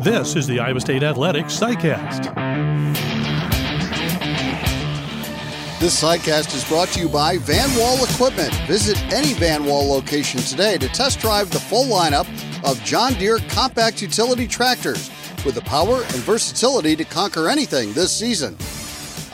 This 0.00 0.34
is 0.34 0.46
the 0.46 0.58
Iowa 0.60 0.80
State 0.80 1.02
Athletics 1.02 1.60
SciCast. 1.60 2.34
This 5.78 6.02
SciCast 6.02 6.54
is 6.54 6.66
brought 6.66 6.88
to 6.88 7.00
you 7.00 7.08
by 7.10 7.36
Van 7.36 7.68
Wall 7.78 8.02
Equipment. 8.02 8.50
Visit 8.66 8.98
any 9.12 9.34
Van 9.34 9.62
Wall 9.66 9.86
location 9.86 10.40
today 10.40 10.78
to 10.78 10.88
test 10.88 11.20
drive 11.20 11.50
the 11.50 11.60
full 11.60 11.84
lineup 11.84 12.26
of 12.64 12.82
John 12.82 13.12
Deere 13.12 13.40
compact 13.50 14.00
utility 14.00 14.48
tractors 14.48 15.10
with 15.44 15.54
the 15.54 15.60
power 15.60 15.96
and 15.96 16.22
versatility 16.22 16.96
to 16.96 17.04
conquer 17.04 17.50
anything 17.50 17.92
this 17.92 18.10
season. 18.10 18.56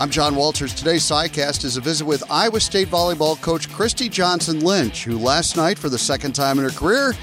I'm 0.01 0.11
John 0.11 0.35
Walters. 0.35 0.75
Today's 0.75 1.05
SciCast 1.05 1.65
is 1.65 1.77
a 1.77 1.81
visit 1.81 2.05
with 2.05 2.29
Iowa 2.29 2.59
State 2.59 2.89
volleyball 2.89 3.41
coach 3.41 3.71
Christy 3.71 4.09
Johnson 4.09 4.59
Lynch, 4.59 5.05
who 5.05 5.17
last 5.17 5.57
night, 5.57 5.79
for 5.79 5.89
the 5.89 5.97
second 5.97 6.33
time 6.33 6.59
in 6.59 6.65
her 6.65 6.71
career, 6.71 7.15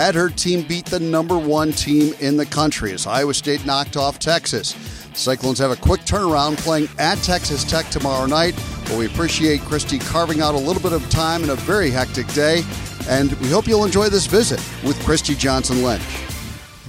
had 0.00 0.14
her 0.14 0.30
team 0.30 0.62
beat 0.62 0.86
the 0.86 0.98
number 0.98 1.36
one 1.36 1.72
team 1.72 2.14
in 2.20 2.38
the 2.38 2.46
country 2.46 2.90
as 2.92 3.06
Iowa 3.06 3.34
State 3.34 3.66
knocked 3.66 3.98
off 3.98 4.18
Texas. 4.18 4.70
Cyclones 5.12 5.58
have 5.58 5.70
a 5.70 5.76
quick 5.76 6.00
turnaround 6.02 6.56
playing 6.56 6.88
at 6.98 7.16
Texas 7.18 7.64
Tech 7.64 7.86
tomorrow 7.90 8.24
night, 8.24 8.54
but 8.84 8.96
we 8.96 9.04
appreciate 9.04 9.60
Christy 9.60 9.98
carving 9.98 10.40
out 10.40 10.54
a 10.54 10.58
little 10.58 10.80
bit 10.80 10.94
of 10.94 11.06
time 11.10 11.44
in 11.44 11.50
a 11.50 11.54
very 11.54 11.90
hectic 11.90 12.26
day, 12.28 12.62
and 13.10 13.30
we 13.40 13.50
hope 13.50 13.66
you'll 13.66 13.84
enjoy 13.84 14.08
this 14.08 14.24
visit 14.24 14.58
with 14.82 14.98
Christy 15.04 15.34
Johnson 15.34 15.82
Lynch. 15.82 16.02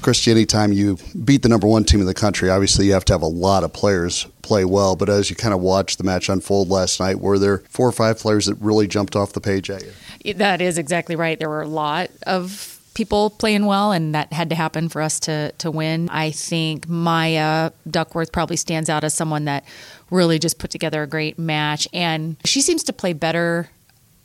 Christy, 0.01 0.31
anytime 0.31 0.71
you 0.71 0.97
beat 1.25 1.41
the 1.41 1.49
number 1.49 1.67
one 1.67 1.83
team 1.83 1.99
in 1.99 2.05
the 2.05 2.13
country, 2.13 2.49
obviously 2.49 2.85
you 2.85 2.93
have 2.93 3.03
to 3.05 3.13
have 3.13 3.23
a 3.23 3.27
lot 3.27 3.65
of 3.65 3.73
players 3.73 4.25
play 4.41 4.63
well. 4.63 4.95
But 4.95 5.09
as 5.09 5.29
you 5.29 5.35
kind 5.35 5.53
of 5.53 5.59
watched 5.59 5.97
the 5.97 6.05
match 6.05 6.29
unfold 6.29 6.69
last 6.69 7.01
night, 7.01 7.19
were 7.19 7.37
there 7.37 7.57
four 7.69 7.89
or 7.89 7.91
five 7.91 8.19
players 8.19 8.45
that 8.45 8.55
really 8.55 8.87
jumped 8.87 9.17
off 9.17 9.33
the 9.33 9.41
page 9.41 9.69
at 9.69 9.83
you? 9.83 10.33
That 10.35 10.61
is 10.61 10.77
exactly 10.77 11.17
right. 11.17 11.37
There 11.37 11.49
were 11.49 11.61
a 11.61 11.67
lot 11.67 12.09
of 12.25 12.80
people 12.93 13.29
playing 13.29 13.65
well, 13.65 13.91
and 13.91 14.13
that 14.15 14.33
had 14.33 14.49
to 14.49 14.55
happen 14.55 14.89
for 14.89 15.01
us 15.01 15.19
to 15.21 15.51
to 15.59 15.71
win. 15.71 16.09
I 16.09 16.31
think 16.31 16.87
Maya 16.87 17.71
Duckworth 17.89 18.31
probably 18.31 18.57
stands 18.57 18.89
out 18.89 19.03
as 19.03 19.13
someone 19.13 19.45
that 19.45 19.65
really 20.09 20.39
just 20.39 20.59
put 20.59 20.71
together 20.71 21.03
a 21.03 21.07
great 21.07 21.39
match, 21.39 21.87
and 21.93 22.37
she 22.45 22.61
seems 22.61 22.83
to 22.83 22.93
play 22.93 23.13
better 23.13 23.69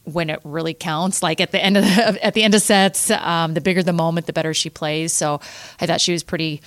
when 0.05 0.31
it 0.31 0.41
really 0.45 0.75
counts. 0.75 1.23
Like 1.23 1.41
at 1.41 1.53
the 1.53 1.63
end 1.63 1.77
of 1.77 1.85
the, 1.85 2.19
at 2.25 2.35
the 2.35 2.43
end 2.43 2.55
of 2.55 2.63
sets, 2.63 3.11
um, 3.11 3.55
the 3.55 3.61
bigger 3.61 3.83
the 3.83 3.93
moment, 3.93 4.27
the 4.27 4.33
better 4.33 4.55
she 4.55 4.71
plays. 4.71 5.13
So 5.13 5.41
I 5.81 5.87
thought 5.87 6.01
she 6.01 6.13
was 6.13 6.23
pretty 6.23 6.63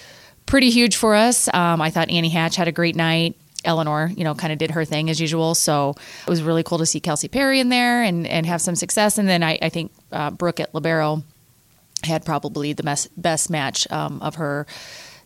pretty 0.45 0.69
huge 0.69 0.95
for 0.95 1.16
us. 1.16 1.47
Um, 1.53 1.81
I 1.81 1.89
thought 1.91 2.09
Annie 2.09 2.30
Hatch 2.30 2.56
had 2.56 2.67
a 2.67 2.72
great 2.72 2.95
night. 2.95 3.36
Eleanor, 3.66 4.09
you 4.16 4.23
know, 4.23 4.34
kind 4.34 4.53
of 4.53 4.59
did 4.59 4.72
her 4.72 4.86
thing 4.86 5.09
as 5.09 5.19
usual. 5.19 5.53
So 5.53 5.94
it 6.25 6.30
was 6.30 6.41
really 6.41 6.63
cool 6.63 6.78
to 6.78 6.86
see 6.86 7.02
Kelsey 7.02 7.28
Perry 7.28 7.59
in 7.59 7.67
there 7.67 8.02
and, 8.02 8.25
and 8.25 8.45
have 8.45 8.61
some 8.61 8.73
success. 8.73 9.17
And 9.17 9.28
then 9.28 9.44
I, 9.44 9.59
I 9.61 9.67
think 9.67 9.91
uh, 10.13 10.31
Brooke 10.31 10.61
at 10.61 10.73
Libero 10.73 11.23
had 12.03 12.25
probably 12.25 12.73
the 12.73 12.83
best, 12.83 13.09
best 13.22 13.50
match 13.50 13.89
um, 13.92 14.22
of 14.22 14.36
her 14.36 14.66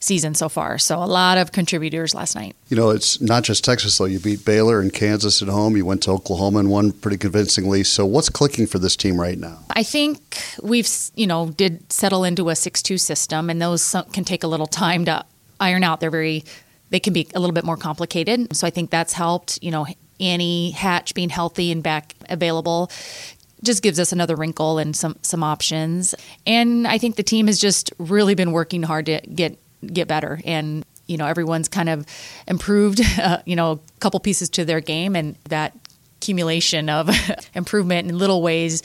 season 0.04 0.36
so 0.36 0.50
far. 0.50 0.78
So 0.78 0.98
a 0.98 1.06
lot 1.06 1.38
of 1.38 1.52
contributors 1.52 2.14
last 2.14 2.36
night. 2.36 2.56
You 2.68 2.78
know, 2.78 2.90
it's 2.90 3.22
not 3.22 3.44
just 3.44 3.64
Texas 3.64 3.98
though. 3.98 4.06
You 4.06 4.20
beat 4.20 4.46
Baylor 4.46 4.80
and 4.82 4.94
Kansas 4.94 5.42
at 5.42 5.48
home. 5.48 5.78
You 5.78 5.86
went 5.86 6.04
to 6.04 6.12
Oklahoma 6.12 6.60
and 6.60 6.70
won 6.70 6.92
pretty 6.92 7.18
convincingly. 7.18 7.84
So 7.84 8.06
what's 8.06 8.30
clicking 8.30 8.68
for 8.68 8.80
this 8.80 8.96
team 8.96 9.20
right 9.20 9.38
now? 9.38 9.60
I 9.72 9.84
think 9.84 10.38
we've 10.62 10.90
you 11.16 11.26
know 11.26 11.50
did 11.52 11.92
settle 11.92 12.24
into 12.24 12.50
a 12.50 12.56
six-two 12.56 12.98
system, 12.98 13.50
and 13.50 13.62
those 13.62 13.96
can 14.12 14.24
take 14.26 14.44
a 14.44 14.48
little 14.48 14.68
time 14.68 15.06
to 15.06 15.26
iron 15.60 15.84
out. 15.84 16.02
They're 16.02 16.12
very 16.12 16.44
they 16.90 17.00
can 17.00 17.14
be 17.14 17.28
a 17.34 17.40
little 17.40 17.54
bit 17.54 17.64
more 17.64 17.78
complicated. 17.78 18.56
So 18.56 18.68
I 18.68 18.70
think 18.70 18.90
that's 18.90 19.14
helped. 19.14 19.60
You 19.62 19.72
know, 19.72 19.88
Annie 20.20 20.72
Hatch 20.72 21.14
being 21.14 21.30
healthy 21.30 21.72
and 21.72 21.82
back 21.82 22.14
available 22.30 22.92
just 23.64 23.82
gives 23.82 24.00
us 24.00 24.12
another 24.12 24.36
wrinkle 24.36 24.78
and 24.78 24.96
some 24.96 25.18
some 25.22 25.44
options. 25.44 26.14
And 26.46 26.88
I 26.88 26.98
think 26.98 27.16
the 27.16 27.24
team 27.24 27.48
has 27.48 27.60
just 27.60 27.94
really 27.98 28.36
been 28.36 28.52
working 28.52 28.84
hard 28.84 29.06
to 29.08 29.22
get 29.22 29.58
get 29.86 30.08
better. 30.08 30.40
And 30.46 30.86
you 31.08 31.18
know 31.18 31.26
everyone's 31.26 31.68
kind 31.68 31.90
of 31.90 32.06
improved 32.48 33.02
uh, 33.20 33.40
you 33.46 33.56
know 33.56 33.72
a 33.72 34.00
couple 34.00 34.20
pieces 34.20 34.50
to 34.52 34.66
their 34.66 34.82
game. 34.82 35.16
And 35.16 35.36
that 35.50 35.76
accumulation 36.18 36.90
of 36.90 37.10
improvement 37.54 38.10
in 38.10 38.18
little 38.18 38.42
ways 38.42 38.84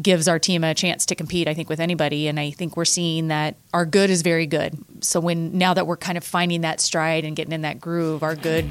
gives 0.00 0.26
our 0.26 0.40
team 0.40 0.64
a 0.64 0.74
chance 0.74 1.06
to 1.06 1.14
compete 1.14 1.46
i 1.46 1.54
think 1.54 1.68
with 1.68 1.80
anybody. 1.80 2.28
And 2.28 2.38
i 2.38 2.50
think 2.50 2.76
we're 2.76 2.84
seeing 2.84 3.28
that 3.28 3.56
our 3.72 3.86
good 3.86 4.10
is 4.10 4.22
very 4.22 4.46
good. 4.46 4.76
So 5.00 5.20
when 5.20 5.56
now 5.56 5.74
that 5.74 5.86
we're 5.86 5.96
kind 5.96 6.18
of 6.18 6.24
finding 6.24 6.62
that 6.62 6.80
stride 6.80 7.24
and 7.24 7.36
getting 7.36 7.52
in 7.52 7.62
that 7.62 7.80
groove 7.80 8.22
our 8.22 8.34
good 8.34 8.70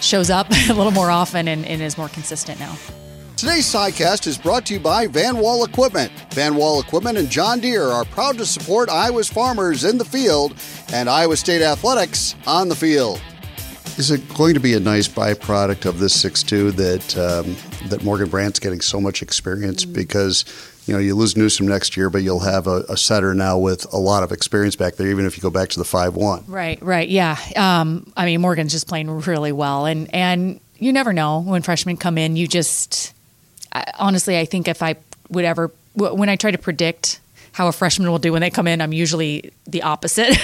shows 0.00 0.30
up 0.30 0.48
a 0.70 0.72
little 0.72 0.92
more 0.92 1.10
often 1.10 1.48
and, 1.48 1.64
and 1.66 1.82
is 1.82 1.98
more 1.98 2.08
consistent 2.08 2.58
now 2.60 2.76
Today's 3.40 3.64
SciCast 3.64 4.26
is 4.26 4.36
brought 4.36 4.66
to 4.66 4.74
you 4.74 4.80
by 4.80 5.06
Van 5.06 5.38
Wall 5.38 5.64
Equipment. 5.64 6.12
Van 6.34 6.56
Wall 6.56 6.78
Equipment 6.78 7.16
and 7.16 7.30
John 7.30 7.58
Deere 7.58 7.86
are 7.86 8.04
proud 8.04 8.36
to 8.36 8.44
support 8.44 8.90
Iowa's 8.90 9.30
farmers 9.30 9.82
in 9.82 9.96
the 9.96 10.04
field 10.04 10.54
and 10.92 11.08
Iowa 11.08 11.38
State 11.38 11.62
athletics 11.62 12.34
on 12.46 12.68
the 12.68 12.74
field. 12.74 13.18
Is 13.96 14.10
it 14.10 14.28
going 14.34 14.52
to 14.52 14.60
be 14.60 14.74
a 14.74 14.80
nice 14.80 15.08
byproduct 15.08 15.86
of 15.86 16.00
this 16.00 16.22
6-2 16.22 16.72
that 16.72 17.16
um, 17.16 17.88
that 17.88 18.04
Morgan 18.04 18.28
Brandt's 18.28 18.58
getting 18.58 18.82
so 18.82 19.00
much 19.00 19.22
experience 19.22 19.86
mm-hmm. 19.86 19.94
because 19.94 20.44
you 20.86 20.92
know 20.92 21.00
you 21.00 21.14
lose 21.14 21.34
Newsom 21.34 21.66
next 21.66 21.96
year, 21.96 22.10
but 22.10 22.22
you'll 22.22 22.40
have 22.40 22.66
a, 22.66 22.84
a, 22.90 22.96
setter 22.98 23.32
now 23.32 23.56
with 23.56 23.90
a 23.90 23.96
lot 23.96 24.22
of 24.22 24.32
experience 24.32 24.76
back 24.76 24.96
there, 24.96 25.08
even 25.08 25.24
if 25.24 25.38
you 25.38 25.42
go 25.42 25.48
back 25.48 25.70
to 25.70 25.78
the 25.78 25.84
five 25.86 26.14
one. 26.14 26.44
Right, 26.46 26.80
right, 26.82 27.08
yeah. 27.08 27.38
Um, 27.56 28.12
I 28.18 28.26
mean, 28.26 28.42
Morgan's 28.42 28.72
just 28.72 28.86
playing 28.86 29.10
really 29.10 29.52
well, 29.52 29.86
and 29.86 30.14
and 30.14 30.60
you 30.76 30.92
never 30.92 31.14
know 31.14 31.40
when 31.40 31.62
freshmen 31.62 31.96
come 31.96 32.18
in. 32.18 32.36
You 32.36 32.46
just 32.46 33.14
I, 33.72 33.84
honestly, 33.98 34.38
I 34.38 34.44
think 34.44 34.68
if 34.68 34.82
I 34.82 34.96
would 35.28 35.44
ever, 35.44 35.70
when 35.94 36.28
I 36.28 36.36
try 36.36 36.50
to 36.50 36.58
predict 36.58 37.20
how 37.52 37.68
a 37.68 37.72
freshman 37.72 38.10
will 38.10 38.18
do 38.18 38.32
when 38.32 38.40
they 38.40 38.50
come 38.50 38.66
in, 38.66 38.80
I'm 38.80 38.92
usually 38.92 39.52
the 39.66 39.82
opposite. 39.82 40.30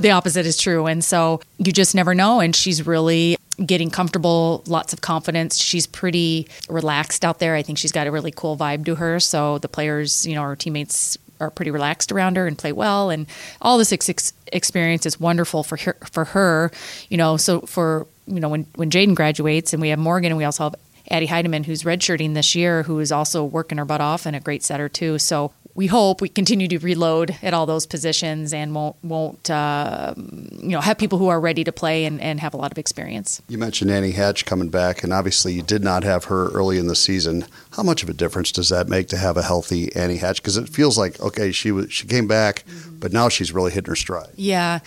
the 0.00 0.10
opposite 0.12 0.46
is 0.46 0.56
true. 0.56 0.86
And 0.86 1.04
so 1.04 1.40
you 1.58 1.72
just 1.72 1.94
never 1.94 2.14
know. 2.14 2.40
And 2.40 2.56
she's 2.56 2.86
really 2.86 3.36
getting 3.64 3.90
comfortable, 3.90 4.62
lots 4.66 4.92
of 4.92 5.00
confidence. 5.00 5.58
She's 5.58 5.86
pretty 5.86 6.48
relaxed 6.68 7.24
out 7.24 7.38
there. 7.38 7.54
I 7.54 7.62
think 7.62 7.78
she's 7.78 7.92
got 7.92 8.06
a 8.06 8.10
really 8.10 8.32
cool 8.32 8.56
vibe 8.56 8.84
to 8.86 8.96
her. 8.96 9.20
So 9.20 9.58
the 9.58 9.68
players, 9.68 10.26
you 10.26 10.34
know, 10.34 10.42
her 10.42 10.56
teammates 10.56 11.18
are 11.40 11.50
pretty 11.50 11.70
relaxed 11.70 12.10
around 12.10 12.36
her 12.36 12.46
and 12.46 12.56
play 12.56 12.72
well. 12.72 13.10
And 13.10 13.26
all 13.60 13.78
this 13.78 13.92
ex- 13.92 14.32
experience 14.52 15.06
is 15.06 15.20
wonderful 15.20 15.62
for 15.62 15.76
her, 15.76 15.96
for 16.10 16.24
her, 16.26 16.70
you 17.08 17.16
know, 17.16 17.36
so 17.36 17.60
for, 17.60 18.06
you 18.26 18.40
know, 18.40 18.48
when, 18.48 18.66
when 18.76 18.90
Jaden 18.90 19.14
graduates 19.14 19.72
and 19.72 19.82
we 19.82 19.90
have 19.90 19.98
Morgan 19.98 20.32
and 20.32 20.38
we 20.38 20.44
also 20.44 20.64
have 20.64 20.74
Addie 21.10 21.28
Heidemann, 21.28 21.66
who's 21.66 21.82
redshirting 21.82 22.34
this 22.34 22.54
year, 22.54 22.84
who 22.84 22.98
is 22.98 23.12
also 23.12 23.44
working 23.44 23.78
her 23.78 23.84
butt 23.84 24.00
off 24.00 24.26
and 24.26 24.34
a 24.34 24.40
great 24.40 24.62
setter 24.62 24.88
too. 24.88 25.18
So 25.18 25.52
we 25.74 25.88
hope 25.88 26.20
we 26.20 26.28
continue 26.28 26.68
to 26.68 26.78
reload 26.78 27.36
at 27.42 27.52
all 27.52 27.66
those 27.66 27.84
positions 27.84 28.52
and 28.52 28.74
won't 28.74 28.96
won't 29.02 29.50
uh, 29.50 30.14
you 30.16 30.68
know 30.68 30.80
have 30.80 30.98
people 30.98 31.18
who 31.18 31.28
are 31.28 31.40
ready 31.40 31.64
to 31.64 31.72
play 31.72 32.04
and, 32.04 32.20
and 32.20 32.40
have 32.40 32.54
a 32.54 32.56
lot 32.56 32.70
of 32.70 32.78
experience. 32.78 33.42
You 33.48 33.58
mentioned 33.58 33.90
Annie 33.90 34.12
Hatch 34.12 34.46
coming 34.46 34.68
back, 34.68 35.02
and 35.02 35.12
obviously 35.12 35.52
you 35.52 35.62
did 35.62 35.82
not 35.82 36.04
have 36.04 36.24
her 36.24 36.48
early 36.50 36.78
in 36.78 36.86
the 36.86 36.96
season. 36.96 37.46
How 37.72 37.82
much 37.82 38.02
of 38.02 38.08
a 38.08 38.14
difference 38.14 38.52
does 38.52 38.68
that 38.68 38.88
make 38.88 39.08
to 39.08 39.16
have 39.16 39.36
a 39.36 39.42
healthy 39.42 39.94
Annie 39.96 40.18
Hatch? 40.18 40.40
Because 40.40 40.56
it 40.56 40.68
feels 40.68 40.96
like 40.96 41.20
okay, 41.20 41.50
she 41.50 41.72
was 41.72 41.92
she 41.92 42.06
came 42.06 42.28
back, 42.28 42.64
mm-hmm. 42.64 42.98
but 42.98 43.12
now 43.12 43.28
she's 43.28 43.52
really 43.52 43.72
hitting 43.72 43.90
her 43.90 43.96
stride. 43.96 44.30
Yeah 44.36 44.80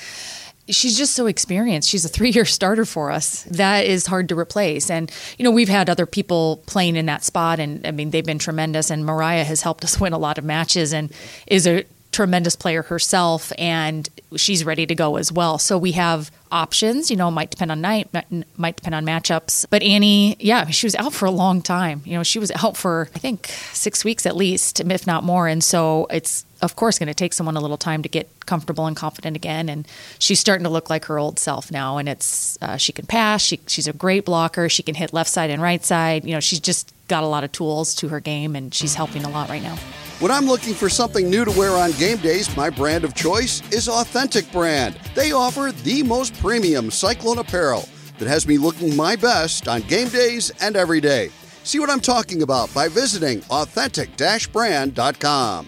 she's 0.70 0.98
just 0.98 1.14
so 1.14 1.28
experienced. 1.28 1.90
She's 1.90 2.06
a 2.06 2.10
three 2.10 2.32
year 2.32 2.46
starter 2.46 2.86
for 2.86 3.12
us. 3.12 3.44
That 3.44 3.86
is 3.86 4.06
hard 4.06 4.30
to 4.30 4.38
replace. 4.38 4.90
And, 4.90 5.12
you 5.38 5.44
know, 5.44 5.52
we've 5.52 5.70
had 5.70 5.90
other 5.90 6.06
people 6.06 6.64
playing 6.66 6.96
in 6.96 7.06
that 7.08 7.24
spot, 7.24 7.60
and 7.60 7.86
I 7.86 7.92
mean, 7.92 8.12
they've 8.12 8.26
been 8.26 8.40
tremendous. 8.40 8.90
And 8.90 9.06
Mariah 9.06 9.44
has 9.44 9.62
helped 9.62 9.84
us 9.84 10.00
win 10.00 10.14
a 10.14 10.18
lot 10.18 10.38
of 10.38 10.44
matches 10.44 10.94
and 10.94 11.12
is 11.48 11.68
a 11.68 11.86
tremendous 12.12 12.56
player 12.56 12.82
herself, 12.84 13.52
and 13.60 14.10
she's 14.36 14.66
ready 14.66 14.86
to 14.86 14.96
go 14.96 15.18
as 15.18 15.32
well. 15.32 15.60
So 15.60 15.78
we 15.78 15.92
have 15.92 16.32
options. 16.52 17.12
You 17.12 17.18
know, 17.18 17.30
might 17.30 17.52
depend 17.52 17.72
on 17.72 17.82
night, 17.82 18.10
might 18.58 18.76
depend 18.78 18.96
on 18.96 19.06
matchups. 19.06 19.66
But 19.70 19.84
Annie, 19.84 20.36
yeah, 20.40 20.66
she 20.68 20.86
was 20.86 20.96
out 20.96 21.14
for 21.14 21.26
a 21.26 21.32
long 21.32 21.62
time. 21.62 22.02
You 22.06 22.18
know, 22.18 22.24
she 22.24 22.40
was 22.40 22.52
out 22.64 22.76
for 22.76 23.10
I 23.14 23.20
think 23.20 23.48
six 23.74 24.04
weeks 24.04 24.26
at 24.26 24.36
least, 24.36 24.80
if 24.80 25.06
not 25.06 25.24
more. 25.24 25.48
And 25.48 25.64
so 25.64 26.08
it's 26.10 26.46
of 26.62 26.76
course 26.76 27.00
going 27.00 27.08
to 27.08 27.14
take 27.14 27.34
someone 27.34 27.56
a 27.56 27.62
little 27.62 27.78
time 27.78 28.04
to 28.04 28.10
get 28.10 28.28
comfortable 28.46 28.86
and 28.86 28.96
confident 28.96 29.36
again. 29.36 29.70
And 29.70 29.88
she's 30.20 30.40
starting 30.40 30.64
to 30.64 30.70
look 30.70 30.90
like 30.90 31.06
her 31.06 31.20
old 31.20 31.40
self 31.40 31.72
now. 31.72 31.98
And 31.98 32.10
it's 32.10 32.58
uh, 32.62 32.78
she 32.78 32.92
can 32.92 33.06
pass. 33.06 33.42
She 33.42 33.60
she's 33.68 33.88
a 33.88 33.94
great 33.94 34.26
blocker. 34.26 34.70
She 34.70 34.84
can 34.84 34.96
hit 34.96 35.14
left 35.14 35.30
side 35.30 35.50
and 35.50 35.62
right 35.62 35.84
side. 35.84 36.26
You 36.26 36.34
know, 36.34 36.40
she's 36.40 36.60
just 36.60 36.94
got 37.08 37.24
a 37.24 37.28
lot 37.28 37.44
of 37.44 37.52
tools 37.52 37.96
to 37.96 38.10
her 38.10 38.20
game, 38.20 38.56
and 38.56 38.74
she's 38.74 38.96
helping 38.96 39.24
a 39.24 39.30
lot 39.30 39.50
right 39.50 39.64
now. 39.64 39.78
When 40.20 40.32
I'm 40.32 40.46
looking 40.46 40.74
for 40.74 40.90
something 40.90 41.30
new 41.30 41.46
to 41.46 41.52
wear 41.52 41.72
on 41.72 41.92
game 41.94 42.18
days, 42.18 42.56
my 42.58 42.70
brand 42.70 43.04
of 43.04 43.14
choice 43.14 43.62
is 43.72 43.88
Authentic 43.88 44.52
Brand. 44.52 45.00
They 45.16 45.32
offer 45.32 45.72
the 45.84 46.04
most 46.04 46.38
premium 46.42 46.92
Cyclone 46.92 47.38
apparel 47.38 47.88
that 48.18 48.28
has 48.28 48.48
me 48.48 48.58
looking 48.58 48.96
my 48.96 49.16
best 49.16 49.68
on 49.68 49.82
game 49.82 50.10
days 50.10 50.52
and 50.60 50.76
every 50.76 51.02
day. 51.02 51.30
See 51.64 51.80
what 51.80 51.92
I'm 51.92 52.00
talking 52.00 52.42
about 52.42 52.74
by 52.74 52.88
visiting 52.88 53.44
authentic-brand.com. 53.50 55.68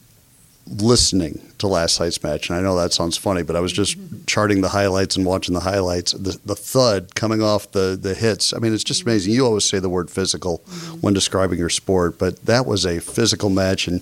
listening 0.77 1.41
to 1.57 1.67
last 1.67 1.99
night's 1.99 2.21
match, 2.23 2.49
and 2.49 2.57
I 2.57 2.61
know 2.61 2.75
that 2.75 2.93
sounds 2.93 3.17
funny, 3.17 3.43
but 3.43 3.55
I 3.55 3.59
was 3.59 3.71
just 3.71 3.97
charting 4.25 4.61
the 4.61 4.69
highlights 4.69 5.15
and 5.15 5.25
watching 5.25 5.53
the 5.53 5.59
highlights. 5.59 6.13
The, 6.13 6.39
the 6.45 6.55
thud 6.55 7.13
coming 7.15 7.41
off 7.41 7.71
the, 7.71 7.97
the 8.01 8.13
hits. 8.13 8.53
I 8.53 8.59
mean, 8.59 8.73
it's 8.73 8.83
just 8.83 9.03
amazing. 9.03 9.33
You 9.33 9.45
always 9.45 9.65
say 9.65 9.79
the 9.79 9.89
word 9.89 10.09
physical 10.09 10.57
when 11.01 11.13
describing 11.13 11.59
your 11.59 11.69
sport, 11.69 12.17
but 12.17 12.45
that 12.45 12.65
was 12.65 12.85
a 12.85 12.99
physical 12.99 13.49
match. 13.49 13.87
And 13.87 14.01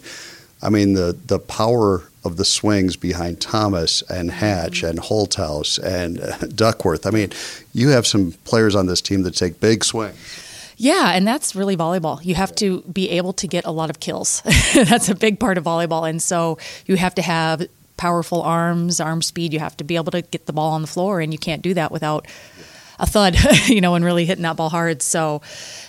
I 0.61 0.69
mean, 0.69 0.93
the, 0.93 1.17
the 1.25 1.39
power 1.39 2.03
of 2.23 2.37
the 2.37 2.45
swings 2.45 2.95
behind 2.95 3.39
Thomas 3.39 4.01
and 4.03 4.29
Hatch 4.29 4.83
and 4.83 4.99
Holthaus 4.99 5.79
and 5.81 6.19
uh, 6.19 6.37
Duckworth. 6.47 7.05
I 7.05 7.11
mean, 7.11 7.31
you 7.73 7.89
have 7.89 8.05
some 8.05 8.33
players 8.43 8.75
on 8.75 8.85
this 8.87 9.01
team 9.01 9.23
that 9.23 9.35
take 9.35 9.59
big 9.59 9.83
swings. 9.83 10.17
Yeah, 10.81 11.11
and 11.11 11.27
that's 11.27 11.57
really 11.57 11.75
volleyball. 11.75 12.23
You 12.23 12.35
have 12.35 12.55
to 12.55 12.81
be 12.83 13.09
able 13.09 13.33
to 13.33 13.47
get 13.47 13.65
a 13.65 13.71
lot 13.71 13.89
of 13.89 13.99
kills. 13.99 14.41
that's 14.73 15.09
a 15.09 15.15
big 15.15 15.37
part 15.37 15.57
of 15.57 15.65
volleyball. 15.65 16.09
And 16.09 16.21
so 16.21 16.57
you 16.85 16.95
have 16.95 17.13
to 17.15 17.21
have 17.21 17.67
powerful 17.97 18.41
arms, 18.41 19.01
arm 19.01 19.21
speed. 19.21 19.51
You 19.51 19.59
have 19.59 19.75
to 19.77 19.83
be 19.83 19.97
able 19.97 20.13
to 20.13 20.21
get 20.21 20.45
the 20.45 20.53
ball 20.53 20.71
on 20.71 20.81
the 20.81 20.87
floor, 20.87 21.19
and 21.19 21.33
you 21.33 21.37
can't 21.37 21.61
do 21.61 21.73
that 21.73 21.91
without 21.91 22.27
a 22.97 23.05
thud, 23.05 23.35
you 23.67 23.81
know, 23.81 23.95
and 23.95 24.05
really 24.05 24.23
hitting 24.23 24.43
that 24.43 24.55
ball 24.55 24.69
hard. 24.69 25.01
So 25.01 25.41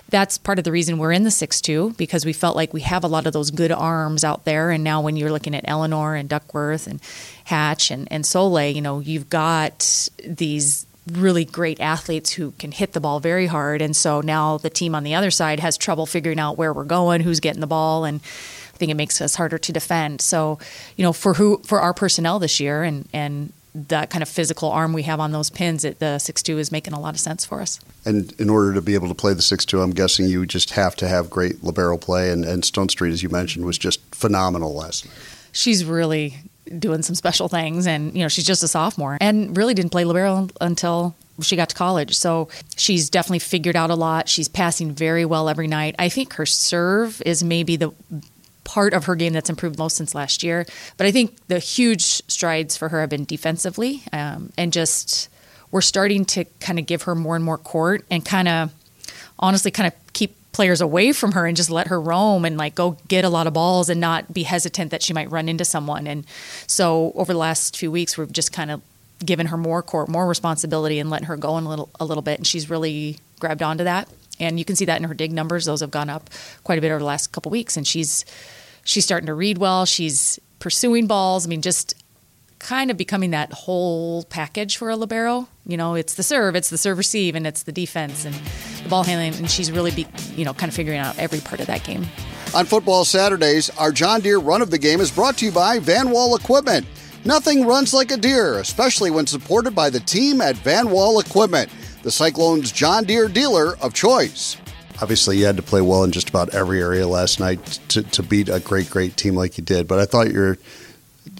that's 0.08 0.38
part 0.38 0.58
of 0.58 0.64
the 0.64 0.72
reason 0.72 0.98
we're 0.98 1.12
in 1.12 1.22
the 1.22 1.30
6 1.30 1.60
2 1.60 1.94
because 1.96 2.26
we 2.26 2.32
felt 2.32 2.56
like 2.56 2.74
we 2.74 2.80
have 2.80 3.04
a 3.04 3.08
lot 3.08 3.28
of 3.28 3.32
those 3.32 3.52
good 3.52 3.70
arms 3.70 4.24
out 4.24 4.44
there. 4.44 4.72
And 4.72 4.82
now 4.82 5.00
when 5.00 5.14
you're 5.14 5.30
looking 5.30 5.54
at 5.54 5.64
Eleanor 5.68 6.16
and 6.16 6.28
Duckworth 6.28 6.88
and 6.88 7.00
Hatch 7.44 7.92
and, 7.92 8.08
and 8.10 8.26
Soleil, 8.26 8.74
you 8.74 8.82
know, 8.82 8.98
you've 8.98 9.30
got 9.30 10.08
these 10.26 10.84
really 11.10 11.44
great 11.44 11.80
athletes 11.80 12.32
who 12.32 12.52
can 12.52 12.72
hit 12.72 12.92
the 12.92 13.00
ball 13.00 13.20
very 13.20 13.46
hard. 13.46 13.82
And 13.82 13.96
so 13.96 14.20
now 14.20 14.58
the 14.58 14.70
team 14.70 14.94
on 14.94 15.04
the 15.04 15.14
other 15.14 15.30
side 15.30 15.60
has 15.60 15.76
trouble 15.76 16.06
figuring 16.06 16.38
out 16.38 16.58
where 16.58 16.72
we're 16.72 16.84
going, 16.84 17.22
who's 17.22 17.40
getting 17.40 17.60
the 17.60 17.66
ball, 17.66 18.04
and 18.04 18.20
I 18.74 18.76
think 18.76 18.90
it 18.90 18.96
makes 18.96 19.20
us 19.20 19.34
harder 19.34 19.58
to 19.58 19.72
defend. 19.72 20.20
So, 20.20 20.58
you 20.96 21.02
know, 21.02 21.12
for 21.12 21.34
who 21.34 21.58
for 21.64 21.80
our 21.80 21.94
personnel 21.94 22.38
this 22.38 22.60
year 22.60 22.82
and 22.82 23.08
and 23.12 23.52
that 23.72 24.10
kind 24.10 24.20
of 24.20 24.28
physical 24.28 24.68
arm 24.70 24.92
we 24.92 25.04
have 25.04 25.20
on 25.20 25.30
those 25.30 25.48
pins, 25.48 25.84
it, 25.84 26.00
the 26.00 26.18
six 26.18 26.42
two 26.42 26.58
is 26.58 26.72
making 26.72 26.92
a 26.92 27.00
lot 27.00 27.14
of 27.14 27.20
sense 27.20 27.44
for 27.44 27.60
us. 27.60 27.80
And 28.04 28.32
in 28.40 28.48
order 28.48 28.72
to 28.74 28.80
be 28.80 28.94
able 28.94 29.08
to 29.08 29.14
play 29.14 29.34
the 29.34 29.42
6 29.42 29.64
2, 29.66 29.82
I'm 29.82 29.90
guessing 29.90 30.26
you 30.26 30.46
just 30.46 30.70
have 30.70 30.96
to 30.96 31.08
have 31.08 31.28
great 31.28 31.62
Libero 31.62 31.98
play. 31.98 32.30
And, 32.30 32.44
and 32.44 32.62
Stonestreet, 32.62 33.12
as 33.12 33.22
you 33.22 33.28
mentioned, 33.28 33.66
was 33.66 33.76
just 33.76 34.00
phenomenal 34.14 34.74
last 34.74 35.04
night. 35.06 35.14
She's 35.52 35.84
really 35.84 36.38
doing 36.78 37.02
some 37.02 37.14
special 37.14 37.48
things 37.48 37.86
and 37.86 38.14
you 38.14 38.22
know 38.22 38.28
she's 38.28 38.46
just 38.46 38.62
a 38.62 38.68
sophomore 38.68 39.18
and 39.20 39.56
really 39.56 39.74
didn't 39.74 39.90
play 39.90 40.04
libero 40.04 40.48
until 40.60 41.14
she 41.42 41.56
got 41.56 41.70
to 41.70 41.74
college. 41.74 42.16
So 42.16 42.48
she's 42.76 43.10
definitely 43.10 43.38
figured 43.38 43.76
out 43.76 43.90
a 43.90 43.94
lot. 43.94 44.28
She's 44.28 44.48
passing 44.48 44.92
very 44.92 45.24
well 45.24 45.48
every 45.48 45.66
night. 45.66 45.94
I 45.98 46.08
think 46.08 46.34
her 46.34 46.46
serve 46.46 47.22
is 47.24 47.42
maybe 47.42 47.76
the 47.76 47.92
part 48.64 48.92
of 48.94 49.06
her 49.06 49.16
game 49.16 49.32
that's 49.32 49.50
improved 49.50 49.78
most 49.78 49.96
since 49.96 50.14
last 50.14 50.44
year 50.44 50.64
but 50.96 51.04
i 51.04 51.10
think 51.10 51.34
the 51.48 51.58
huge 51.58 52.04
strides 52.04 52.76
for 52.76 52.88
her 52.90 53.00
have 53.00 53.10
been 53.10 53.24
defensively 53.24 54.02
um, 54.12 54.52
and 54.56 54.72
just 54.72 55.28
we're 55.72 55.80
starting 55.80 56.24
to 56.24 56.44
kind 56.60 56.78
of 56.78 56.86
give 56.86 57.02
her 57.02 57.16
more 57.16 57.34
and 57.34 57.44
more 57.44 57.58
court 57.58 58.04
and 58.10 58.24
kind 58.24 58.46
of 58.46 58.72
honestly 59.40 59.72
kind 59.72 59.88
of 59.88 60.09
players 60.52 60.80
away 60.80 61.12
from 61.12 61.32
her 61.32 61.46
and 61.46 61.56
just 61.56 61.70
let 61.70 61.86
her 61.86 62.00
roam 62.00 62.44
and 62.44 62.56
like 62.56 62.74
go 62.74 62.96
get 63.08 63.24
a 63.24 63.28
lot 63.28 63.46
of 63.46 63.52
balls 63.52 63.88
and 63.88 64.00
not 64.00 64.32
be 64.32 64.42
hesitant 64.42 64.90
that 64.90 65.02
she 65.02 65.12
might 65.12 65.30
run 65.30 65.48
into 65.48 65.64
someone. 65.64 66.06
And 66.06 66.26
so 66.66 67.12
over 67.14 67.32
the 67.32 67.38
last 67.38 67.76
few 67.76 67.90
weeks, 67.90 68.18
we've 68.18 68.32
just 68.32 68.52
kind 68.52 68.70
of 68.70 68.82
given 69.24 69.46
her 69.46 69.56
more 69.56 69.82
court, 69.82 70.08
more 70.08 70.26
responsibility, 70.26 70.98
and 70.98 71.10
letting 71.10 71.26
her 71.26 71.36
go 71.36 71.56
a 71.56 71.60
little 71.60 71.90
a 72.00 72.04
little 72.04 72.22
bit. 72.22 72.38
And 72.38 72.46
she's 72.46 72.68
really 72.70 73.18
grabbed 73.38 73.62
onto 73.62 73.84
that. 73.84 74.08
And 74.38 74.58
you 74.58 74.64
can 74.64 74.74
see 74.74 74.86
that 74.86 74.96
in 74.96 75.04
her 75.04 75.14
dig 75.14 75.32
numbers; 75.32 75.66
those 75.66 75.80
have 75.80 75.90
gone 75.90 76.10
up 76.10 76.30
quite 76.64 76.78
a 76.78 76.80
bit 76.80 76.90
over 76.90 76.98
the 76.98 77.04
last 77.04 77.32
couple 77.32 77.50
weeks. 77.50 77.76
And 77.76 77.86
she's 77.86 78.24
she's 78.84 79.04
starting 79.04 79.26
to 79.26 79.34
read 79.34 79.58
well. 79.58 79.84
She's 79.84 80.40
pursuing 80.58 81.06
balls. 81.06 81.46
I 81.46 81.48
mean, 81.48 81.62
just 81.62 81.94
kind 82.58 82.90
of 82.90 82.96
becoming 82.96 83.30
that 83.30 83.52
whole 83.52 84.24
package 84.24 84.76
for 84.76 84.90
a 84.90 84.96
libero. 84.96 85.48
You 85.66 85.76
know, 85.76 85.94
it's 85.94 86.14
the 86.14 86.22
serve, 86.22 86.56
it's 86.56 86.70
the 86.70 86.78
serve 86.78 86.98
receive, 86.98 87.34
and 87.34 87.46
it's 87.46 87.62
the 87.62 87.72
defense 87.72 88.24
and 88.24 88.34
ball 88.90 89.04
handling. 89.04 89.34
And 89.34 89.50
she's 89.50 89.72
really, 89.72 89.90
be, 89.90 90.06
you 90.36 90.44
know, 90.44 90.52
kind 90.52 90.68
of 90.68 90.74
figuring 90.74 90.98
out 90.98 91.18
every 91.18 91.40
part 91.40 91.60
of 91.60 91.66
that 91.68 91.84
game. 91.84 92.06
On 92.54 92.66
Football 92.66 93.04
Saturdays, 93.04 93.70
our 93.78 93.92
John 93.92 94.20
Deere 94.20 94.38
Run 94.38 94.60
of 94.60 94.70
the 94.70 94.78
Game 94.78 95.00
is 95.00 95.10
brought 95.10 95.38
to 95.38 95.46
you 95.46 95.52
by 95.52 95.78
Van 95.78 96.10
Wall 96.10 96.36
Equipment. 96.36 96.86
Nothing 97.24 97.66
runs 97.66 97.94
like 97.94 98.10
a 98.10 98.16
deer, 98.16 98.58
especially 98.58 99.10
when 99.10 99.26
supported 99.26 99.74
by 99.74 99.90
the 99.90 100.00
team 100.00 100.40
at 100.40 100.56
Van 100.56 100.90
Wall 100.90 101.20
Equipment, 101.20 101.70
the 102.02 102.10
Cyclones 102.10 102.72
John 102.72 103.04
Deere 103.04 103.28
dealer 103.28 103.76
of 103.78 103.94
choice. 103.94 104.56
Obviously, 105.02 105.38
you 105.38 105.46
had 105.46 105.56
to 105.56 105.62
play 105.62 105.80
well 105.80 106.02
in 106.04 106.12
just 106.12 106.28
about 106.28 106.54
every 106.54 106.80
area 106.80 107.06
last 107.06 107.40
night 107.40 107.64
to, 107.88 108.02
to 108.02 108.22
beat 108.22 108.48
a 108.48 108.60
great, 108.60 108.90
great 108.90 109.16
team 109.16 109.34
like 109.34 109.56
you 109.56 109.64
did. 109.64 109.86
But 109.86 109.98
I 109.98 110.04
thought 110.04 110.30
your 110.30 110.58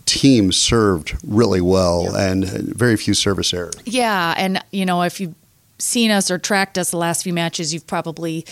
team 0.04 0.52
served 0.52 1.16
really 1.26 1.61
well 1.61 2.14
and 2.14 2.45
very 2.45 2.97
few 2.97 3.14
service 3.14 3.52
errors. 3.52 3.75
Yeah, 3.85 4.35
and 4.37 4.62
you 4.71 4.85
know, 4.85 5.02
if 5.02 5.21
you've 5.21 5.35
seen 5.80 6.10
us 6.10 6.30
or 6.30 6.38
tracked 6.38 6.78
us 6.78 6.90
the 6.90 6.96
last 6.96 7.22
few 7.22 7.32
matches, 7.32 7.72
you've 7.75 7.87
probably 7.87 8.44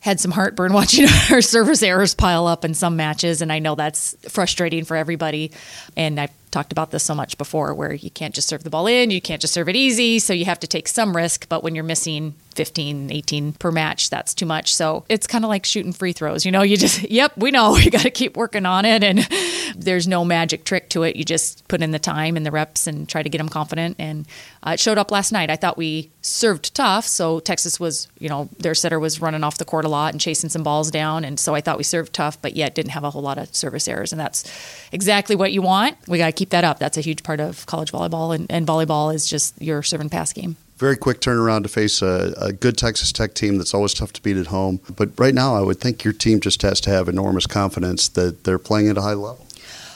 had 0.00 0.20
some 0.20 0.30
heartburn 0.30 0.72
watching 0.74 1.06
our 1.30 1.42
service 1.42 1.82
errors 1.82 2.14
pile 2.14 2.46
up 2.46 2.64
in 2.64 2.74
some 2.74 2.96
matches, 2.96 3.42
and 3.42 3.52
I 3.52 3.58
know 3.58 3.74
that's 3.74 4.16
frustrating 4.28 4.84
for 4.84 4.96
everybody. 4.96 5.50
And 5.96 6.18
I've 6.20 6.30
talked 6.50 6.72
about 6.72 6.90
this 6.90 7.02
so 7.02 7.14
much 7.14 7.38
before, 7.38 7.74
where 7.74 7.92
you 7.92 8.10
can't 8.10 8.34
just 8.34 8.48
serve 8.48 8.64
the 8.64 8.70
ball 8.70 8.86
in, 8.86 9.10
you 9.10 9.20
can't 9.20 9.40
just 9.40 9.54
serve 9.54 9.68
it 9.68 9.76
easy, 9.76 10.18
so 10.18 10.32
you 10.32 10.44
have 10.44 10.60
to 10.60 10.66
take 10.66 10.88
some 10.88 11.14
risk. 11.14 11.48
But 11.48 11.62
when 11.62 11.74
you're 11.74 11.84
missing 11.84 12.34
15, 12.56 13.12
18 13.12 13.52
per 13.52 13.70
match. 13.70 14.10
That's 14.10 14.34
too 14.34 14.46
much. 14.46 14.74
So 14.74 15.04
it's 15.08 15.26
kind 15.26 15.44
of 15.44 15.48
like 15.48 15.64
shooting 15.64 15.92
free 15.92 16.12
throws. 16.12 16.46
You 16.46 16.52
know, 16.52 16.62
you 16.62 16.76
just, 16.76 17.02
yep, 17.10 17.36
we 17.36 17.50
know 17.50 17.72
we 17.74 17.90
got 17.90 18.02
to 18.02 18.10
keep 18.10 18.36
working 18.36 18.66
on 18.66 18.84
it. 18.84 19.04
And 19.04 19.28
there's 19.76 20.08
no 20.08 20.24
magic 20.24 20.64
trick 20.64 20.88
to 20.90 21.02
it. 21.02 21.16
You 21.16 21.24
just 21.24 21.68
put 21.68 21.82
in 21.82 21.90
the 21.90 21.98
time 21.98 22.36
and 22.36 22.44
the 22.44 22.50
reps 22.50 22.86
and 22.86 23.08
try 23.08 23.22
to 23.22 23.28
get 23.28 23.38
them 23.38 23.48
confident. 23.48 23.96
And 23.98 24.26
uh, 24.66 24.70
it 24.70 24.80
showed 24.80 24.98
up 24.98 25.10
last 25.10 25.32
night. 25.32 25.50
I 25.50 25.56
thought 25.56 25.76
we 25.76 26.10
served 26.22 26.74
tough. 26.74 27.06
So 27.06 27.40
Texas 27.40 27.78
was, 27.78 28.08
you 28.18 28.28
know, 28.28 28.48
their 28.58 28.74
setter 28.74 28.98
was 28.98 29.20
running 29.20 29.44
off 29.44 29.58
the 29.58 29.64
court 29.64 29.84
a 29.84 29.88
lot 29.88 30.12
and 30.12 30.20
chasing 30.20 30.50
some 30.50 30.62
balls 30.62 30.90
down. 30.90 31.24
And 31.24 31.38
so 31.38 31.54
I 31.54 31.60
thought 31.60 31.78
we 31.78 31.84
served 31.84 32.12
tough, 32.12 32.40
but 32.40 32.56
yet 32.56 32.74
didn't 32.74 32.92
have 32.92 33.04
a 33.04 33.10
whole 33.10 33.22
lot 33.22 33.38
of 33.38 33.54
service 33.54 33.86
errors. 33.86 34.12
And 34.12 34.20
that's 34.20 34.44
exactly 34.92 35.36
what 35.36 35.52
you 35.52 35.62
want. 35.62 35.96
We 36.08 36.18
got 36.18 36.26
to 36.26 36.32
keep 36.32 36.50
that 36.50 36.64
up. 36.64 36.78
That's 36.78 36.96
a 36.96 37.02
huge 37.02 37.22
part 37.22 37.40
of 37.40 37.66
college 37.66 37.92
volleyball. 37.92 38.34
And, 38.34 38.50
and 38.50 38.66
volleyball 38.66 39.14
is 39.14 39.26
just 39.26 39.60
your 39.60 39.82
serve 39.82 40.00
and 40.00 40.10
pass 40.10 40.32
game 40.32 40.56
very 40.76 40.96
quick 40.96 41.20
turnaround 41.20 41.62
to 41.62 41.68
face 41.68 42.02
a, 42.02 42.34
a, 42.38 42.52
good 42.52 42.76
Texas 42.76 43.10
Tech 43.10 43.34
team 43.34 43.56
that's 43.56 43.72
always 43.72 43.94
tough 43.94 44.12
to 44.12 44.22
beat 44.22 44.36
at 44.36 44.48
home. 44.48 44.80
But 44.94 45.10
right 45.18 45.34
now, 45.34 45.56
I 45.56 45.60
would 45.60 45.80
think 45.80 46.04
your 46.04 46.12
team 46.12 46.40
just 46.40 46.62
has 46.62 46.80
to 46.82 46.90
have 46.90 47.08
enormous 47.08 47.46
confidence 47.46 48.08
that 48.10 48.44
they're 48.44 48.58
playing 48.58 48.88
at 48.88 48.98
a 48.98 49.02
high 49.02 49.14
level. 49.14 49.46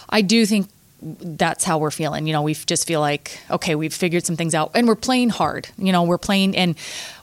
I 0.09 0.23
do 0.23 0.47
think 0.47 0.69
that's 1.03 1.65
how 1.65 1.79
we're 1.79 1.91
feeling. 1.91 2.27
You 2.27 2.33
know, 2.33 2.43
we 2.43 2.55
just 2.55 2.87
feel 2.87 3.01
like, 3.01 3.41
okay, 3.51 3.75
we've 3.75 3.93
figured 3.93 4.25
some 4.25 4.37
things 4.37 4.55
out 4.55 4.71
and 4.75 4.89
we're 4.89 4.97
playing 4.97 5.31
hard. 5.31 5.69
You 5.79 5.93
know, 5.93 6.03
we're 6.03 6.19
playing 6.19 6.57
and 6.57 6.77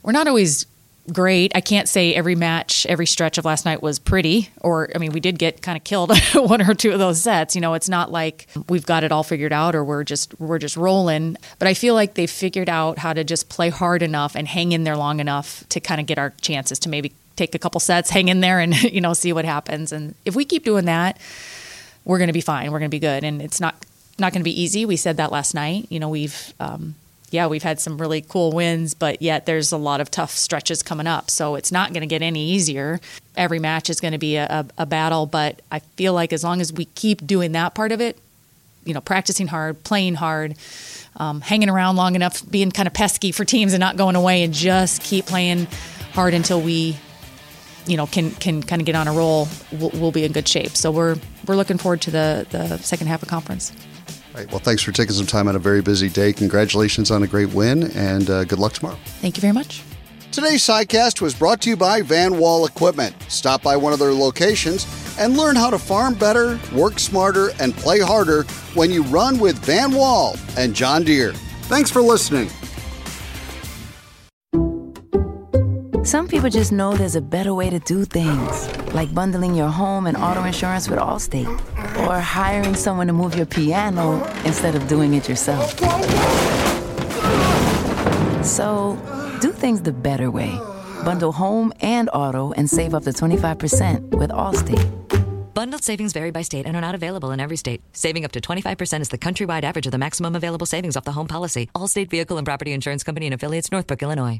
we're 0.04 0.14
not 0.14 0.28
always 0.28 0.66
great. 1.12 1.52
I 1.56 1.62
can't 1.62 1.88
say 1.88 2.14
every 2.14 2.36
match, 2.36 2.86
every 2.88 3.06
stretch 3.06 3.38
of 3.38 3.46
last 3.46 3.66
night 3.66 3.82
was 3.82 4.00
pretty, 4.00 4.50
or 4.62 4.90
I 4.94 4.98
mean, 4.98 5.12
we 5.12 5.20
did 5.20 5.40
get 5.40 5.62
kind 5.62 5.78
of 5.78 5.84
killed 5.84 6.12
one 6.34 6.62
or 6.62 6.74
two 6.74 6.92
of 6.92 7.00
those 7.00 7.22
sets. 7.22 7.56
You 7.56 7.62
know, 7.62 7.74
it's 7.74 7.90
not 7.90 8.12
like 8.12 8.48
we've 8.70 8.86
got 8.86 9.04
it 9.04 9.12
all 9.12 9.24
figured 9.24 9.54
out 9.54 9.76
or 9.76 9.84
we're 9.84 10.04
just 10.04 10.40
we're 10.40 10.60
just 10.60 10.78
rolling. 10.78 11.38
But 11.60 11.68
I 11.68 11.74
feel 11.74 11.94
like 11.94 12.16
they've 12.16 12.30
figured 12.30 12.70
out 12.70 12.98
how 12.98 13.14
to 13.14 13.24
just 13.24 13.50
play 13.50 13.70
hard 13.70 14.02
enough 14.02 14.36
and 14.36 14.48
hang 14.48 14.72
in 14.72 14.84
there 14.84 14.98
long 14.98 15.20
enough 15.20 15.68
to 15.70 15.80
kind 15.80 16.02
of 16.02 16.08
get 16.08 16.18
our 16.18 16.34
chances 16.42 16.80
to 16.80 16.90
maybe 16.90 17.14
take 17.36 17.56
a 17.56 17.60
couple 17.60 17.80
sets, 17.80 18.10
hang 18.10 18.28
in 18.28 18.42
there, 18.42 18.60
and 18.60 18.82
you 18.84 19.02
know, 19.02 19.14
see 19.14 19.32
what 19.34 19.46
happens. 19.46 19.92
And 19.92 20.16
if 20.26 20.36
we 20.36 20.46
keep 20.46 20.64
doing 20.64 20.86
that, 20.86 21.20
we're 22.04 22.18
going 22.18 22.28
to 22.28 22.34
be 22.34 22.42
fine. 22.42 22.72
We're 22.72 22.80
going 22.80 22.92
to 22.92 22.96
be 22.96 23.00
good, 23.00 23.24
and 23.24 23.42
it's 23.42 23.62
not 23.62 23.86
not 24.20 24.34
going 24.34 24.42
to 24.42 24.46
be 24.46 24.62
easy. 24.62 24.86
We 24.86 24.98
said 24.98 25.18
that 25.18 25.32
last 25.32 25.54
night. 25.54 25.88
You 25.90 26.00
know, 26.00 26.10
we've 26.10 26.54
um, 26.60 26.96
yeah, 27.30 27.48
we've 27.48 27.64
had 27.64 27.80
some 27.80 27.98
really 27.98 28.22
cool 28.22 28.52
wins, 28.54 28.94
but 28.94 29.22
yet 29.22 29.46
there's 29.46 29.72
a 29.72 29.78
lot 29.78 30.00
of 30.00 30.10
tough 30.10 30.32
stretches 30.32 30.82
coming 30.82 31.08
up. 31.08 31.30
So 31.30 31.56
it's 31.56 31.72
not 31.72 31.92
going 31.92 32.02
to 32.02 32.08
get 32.08 32.22
any 32.22 32.52
easier. 32.52 33.02
Every 33.36 33.60
match 33.60 33.90
is 33.90 34.00
going 34.00 34.14
to 34.14 34.18
be 34.18 34.38
a, 34.38 34.66
a, 34.78 34.86
battle, 34.86 35.26
but 35.26 35.62
I 35.72 35.80
feel 35.80 36.14
like 36.14 36.32
as 36.32 36.44
long 36.44 36.62
as 36.62 36.72
we 36.72 36.86
keep 36.86 37.26
doing 37.28 37.52
that 37.52 37.76
part 37.76 37.92
of 37.92 38.00
it, 38.00 38.18
you 38.86 38.94
know, 38.94 39.02
practicing 39.02 39.48
hard, 39.48 39.84
playing 39.84 40.16
hard, 40.16 40.56
um, 41.18 41.42
hanging 41.42 41.70
around 41.70 41.98
long 41.98 42.16
enough, 42.16 42.50
being 42.50 42.72
kind 42.72 42.88
of 42.88 42.94
pesky 42.94 43.34
for 43.34 43.44
teams 43.44 43.74
and 43.74 43.82
not 43.82 43.98
going 43.98 44.16
away, 44.16 44.44
and 44.44 44.54
just 44.54 45.04
keep 45.04 45.26
playing 45.26 45.68
hard 46.14 46.34
until 46.34 46.62
we, 46.62 46.96
you 47.86 47.98
know, 47.98 48.08
can 48.08 48.32
can 48.32 48.64
kind 48.64 48.82
of 48.82 48.86
get 48.86 48.96
on 48.96 49.10
a 49.10 49.12
roll, 49.12 49.50
we'll, 49.74 49.90
we'll 49.96 50.12
be 50.12 50.24
in 50.24 50.32
good 50.32 50.48
shape. 50.48 50.78
So 50.78 50.92
we're 50.92 51.18
we're 51.46 51.56
looking 51.56 51.78
forward 51.78 52.02
to 52.02 52.12
the 52.12 52.48
the 52.50 52.78
second 52.78 53.08
half 53.08 53.22
of 53.22 53.28
conference. 53.28 53.74
Right, 54.38 54.52
well, 54.52 54.60
thanks 54.60 54.84
for 54.84 54.92
taking 54.92 55.16
some 55.16 55.26
time 55.26 55.48
on 55.48 55.56
a 55.56 55.60
very 55.60 55.82
busy 55.82 56.10
day. 56.10 56.32
Congratulations 56.32 57.10
on 57.10 57.24
a 57.24 57.28
great 57.28 57.52
win, 57.54 57.90
and 57.98 58.30
uh, 58.30 58.44
good 58.44 58.60
luck 58.60 58.74
tomorrow. 58.74 58.98
Thank 59.20 59.36
you 59.36 59.42
very 59.42 59.54
much. 59.54 59.82
Today's 60.32 60.62
sidecast 60.62 61.22
was 61.22 61.34
brought 61.34 61.60
to 61.62 61.72
you 61.72 61.76
by 61.76 62.04
Van 62.04 62.38
Wall 62.38 62.68
Equipment. 62.68 63.16
Stop 63.30 63.64
by 63.64 63.76
one 63.76 63.94
of 63.94 64.00
their 64.00 64.14
locations 64.14 64.86
and 65.18 65.38
learn 65.38 65.56
how 65.56 65.72
to 65.72 65.80
farm 65.80 66.14
better, 66.14 66.60
work 66.72 67.00
smarter, 67.00 67.50
and 67.60 67.76
play 67.76 68.00
harder 68.00 68.44
when 68.76 68.92
you 68.92 69.02
run 69.06 69.40
with 69.40 69.58
Van 69.66 69.92
Wall 69.92 70.36
and 70.56 70.76
John 70.76 71.04
Deere. 71.04 71.34
Thanks 71.64 71.90
for 71.90 72.04
listening. 72.04 72.52
Some 76.08 76.28
people 76.30 76.50
just 76.50 76.72
know 76.72 76.96
there's 76.96 77.18
a 77.18 77.22
better 77.22 77.54
way 77.54 77.70
to 77.70 77.80
do 77.80 78.06
things, 78.06 78.94
like 78.94 79.14
bundling 79.14 79.56
your 79.56 79.68
home 79.68 80.08
and 80.08 80.16
auto 80.16 80.44
insurance 80.44 80.88
with 80.88 81.00
Allstate, 81.00 81.50
or 82.02 82.20
hiring 82.20 82.76
someone 82.76 83.08
to 83.08 83.14
move 83.14 83.36
your 83.36 83.46
piano 83.46 84.24
instead 84.46 84.76
of 84.76 84.88
doing 84.88 85.14
it 85.14 85.28
yourself. 85.28 85.78
So, 88.44 88.98
do 89.42 89.52
things 89.52 89.82
the 89.82 89.94
better 89.94 90.32
way. 90.32 90.58
Bundle 91.04 91.32
home 91.32 91.74
and 91.82 92.10
auto 92.14 92.54
and 92.54 92.70
save 92.70 92.94
up 92.94 93.04
to 93.04 93.12
25% 93.12 94.10
with 94.18 94.30
Allstate. 94.30 95.54
Bundled 95.54 95.84
savings 95.84 96.14
vary 96.14 96.32
by 96.32 96.44
state 96.44 96.66
and 96.68 96.78
are 96.78 96.82
not 96.82 96.96
available 96.96 97.32
in 97.32 97.40
every 97.40 97.58
state. 97.58 97.82
Saving 97.94 98.24
up 98.26 98.32
to 98.34 98.40
25% 98.40 99.02
is 99.02 99.10
the 99.10 99.18
countrywide 99.18 99.64
average 99.64 99.88
of 99.88 99.92
the 99.92 99.98
maximum 99.98 100.36
available 100.36 100.68
savings 100.68 100.96
off 100.96 101.04
the 101.04 101.12
home 101.12 101.28
policy. 101.28 101.68
Allstate 101.76 102.10
Vehicle 102.10 102.38
and 102.38 102.46
Property 102.46 102.74
Insurance 102.74 103.04
Company 103.04 103.26
and 103.26 103.34
affiliates, 103.34 103.72
Northbrook, 103.72 104.04
Illinois. 104.04 104.40